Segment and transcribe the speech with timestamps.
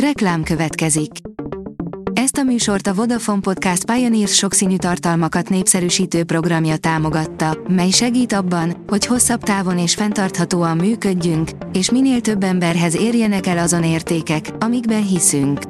[0.00, 1.10] Reklám következik.
[2.12, 8.84] Ezt a műsort a Vodafone Podcast Pioneers sokszínű tartalmakat népszerűsítő programja támogatta, mely segít abban,
[8.86, 15.06] hogy hosszabb távon és fenntarthatóan működjünk, és minél több emberhez érjenek el azon értékek, amikben
[15.06, 15.60] hiszünk.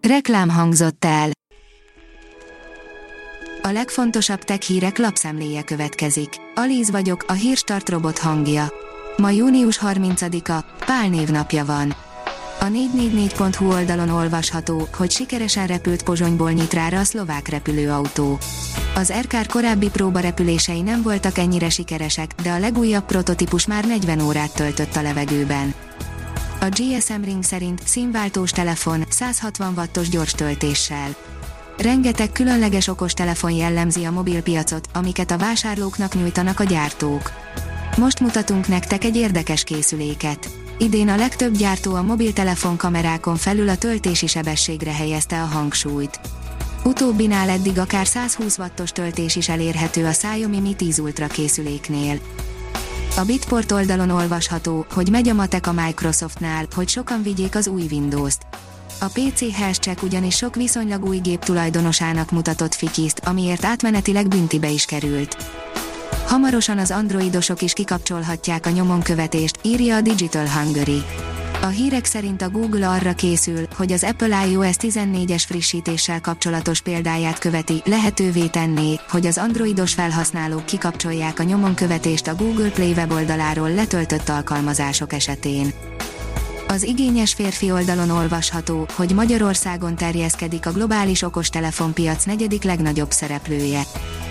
[0.00, 1.30] Reklám hangzott el.
[3.62, 6.28] A legfontosabb tech hírek lapszemléje következik.
[6.54, 8.72] Alíz vagyok, a hírstart robot hangja.
[9.16, 11.94] Ma június 30-a, Pál névnapja van.
[12.64, 18.38] A 444.hu oldalon olvasható, hogy sikeresen repült Pozsonyból Nyitrára a szlovák repülőautó.
[18.94, 24.54] Az RKR korábbi próbarepülései nem voltak ennyire sikeresek, de a legújabb prototípus már 40 órát
[24.54, 25.74] töltött a levegőben.
[26.60, 31.08] A GSM Ring szerint színváltós telefon 160 wattos gyors töltéssel.
[31.78, 37.32] Rengeteg különleges okostelefon jellemzi a mobilpiacot, amiket a vásárlóknak nyújtanak a gyártók.
[37.96, 40.63] Most mutatunk nektek egy érdekes készüléket.
[40.78, 46.20] Idén a legtöbb gyártó a mobiltelefon kamerákon felül a töltési sebességre helyezte a hangsúlyt.
[46.84, 52.18] Utóbbinál eddig akár 120 wattos töltés is elérhető a Xiaomi Mi 10 Ultra készüléknél.
[53.16, 57.86] A Bitport oldalon olvasható, hogy megy a matek a Microsoftnál, hogy sokan vigyék az új
[57.90, 58.46] Windows-t.
[59.00, 64.84] A PC Health ugyanis sok viszonylag új gép tulajdonosának mutatott fityiszt, amiért átmenetileg büntibe is
[64.84, 65.36] került.
[66.26, 71.02] Hamarosan az androidosok is kikapcsolhatják a nyomonkövetést, írja a Digital Hungary.
[71.62, 77.38] A hírek szerint a Google arra készül, hogy az Apple iOS 14-es frissítéssel kapcsolatos példáját
[77.38, 84.28] követi, lehetővé tenné, hogy az androidos felhasználók kikapcsolják a nyomonkövetést a Google Play weboldaláról letöltött
[84.28, 85.72] alkalmazások esetén.
[86.74, 93.82] Az igényes férfi oldalon olvasható, hogy Magyarországon terjeszkedik a globális okostelefonpiac negyedik legnagyobb szereplője.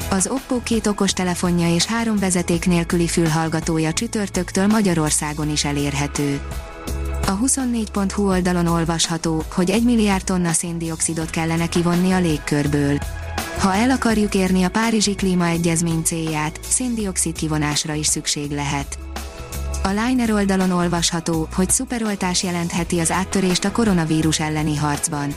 [0.09, 6.41] Az Oppo két okostelefonja és három vezeték nélküli fülhallgatója csütörtöktől Magyarországon is elérhető.
[7.27, 12.97] A 24.hu oldalon olvasható, hogy 1 milliárd tonna széndiokszidot kellene kivonni a légkörből.
[13.59, 18.97] Ha el akarjuk érni a Párizsi Klímaegyezmény célját, széndiokszid kivonásra is szükség lehet.
[19.85, 25.33] A Liner oldalon olvasható, hogy szuperoltás jelentheti az áttörést a koronavírus elleni harcban.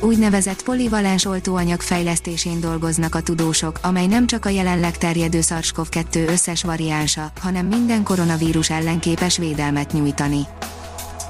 [0.00, 6.62] Úgynevezett polivalens oltóanyag fejlesztésén dolgoznak a tudósok, amely nem csak a jelenleg terjedő SARS-CoV-2 összes
[6.62, 10.40] variánsa, hanem minden koronavírus ellen képes védelmet nyújtani.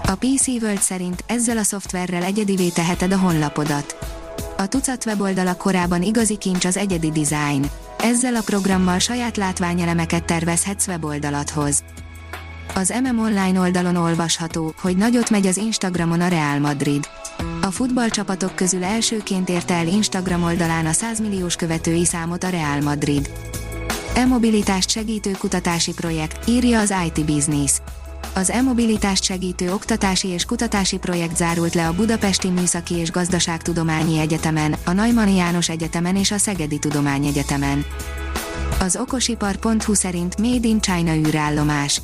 [0.03, 3.97] A PC World szerint ezzel a szoftverrel egyedivé teheted a honlapodat.
[4.57, 7.65] A tucat weboldalak korában igazi kincs az egyedi design.
[7.99, 11.83] Ezzel a programmal saját látványelemeket tervezhetsz weboldalathoz.
[12.77, 17.09] Az MM Online oldalon olvasható, hogy nagyot megy az Instagramon a Real Madrid.
[17.62, 22.81] A futballcsapatok közül elsőként érte el Instagram oldalán a 100 milliós követői számot a Real
[22.81, 23.31] Madrid.
[24.15, 27.73] E-mobilitást segítő kutatási projekt, írja az IT Business.
[28.35, 34.75] Az e-mobilitást segítő oktatási és kutatási projekt zárult le a Budapesti Műszaki és Gazdaságtudományi Egyetemen,
[34.85, 37.85] a Naimani János Egyetemen és a Szegedi Tudományegyetemen.
[38.81, 42.01] Az okosipar.hu szerint Made in China űrállomás.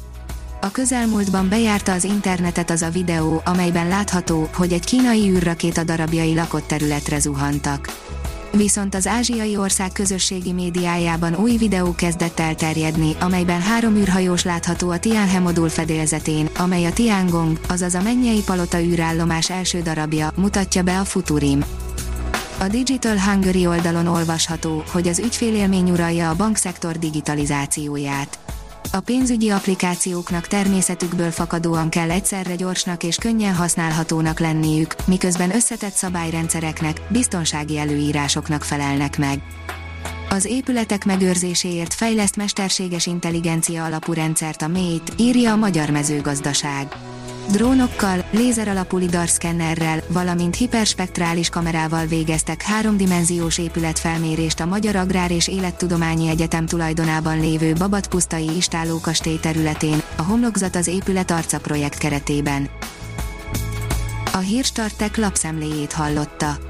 [0.63, 6.35] A közelmúltban bejárta az internetet az a videó, amelyben látható, hogy egy kínai űrrakéta darabjai
[6.35, 7.97] lakott területre zuhantak.
[8.53, 14.99] Viszont az ázsiai ország közösségi médiájában új videó kezdett elterjedni, amelyben három űrhajós látható a
[14.99, 20.99] Tianhe modul fedélzetén, amely a Tiangong, azaz a mennyei palota űrállomás első darabja, mutatja be
[20.99, 21.65] a Futurim.
[22.59, 28.39] A Digital Hungary oldalon olvasható, hogy az ügyfélélmény uralja a bankszektor digitalizációját
[28.93, 37.01] a pénzügyi applikációknak természetükből fakadóan kell egyszerre gyorsnak és könnyen használhatónak lenniük, miközben összetett szabályrendszereknek,
[37.09, 39.39] biztonsági előírásoknak felelnek meg.
[40.29, 46.97] Az épületek megőrzéséért fejleszt mesterséges intelligencia alapú rendszert a MÉT, írja a Magyar Mezőgazdaság
[47.51, 56.67] Drónokkal, lézeralapú lidarszkennerrel, valamint hiperspektrális kamerával végeztek háromdimenziós épületfelmérést a Magyar Agrár és Élettudományi Egyetem
[56.67, 62.69] tulajdonában lévő Babatpusztai Istálókastély területén, a homlokzat az épület arca projekt keretében.
[64.33, 66.70] A Hírstartek lapszemléjét hallotta.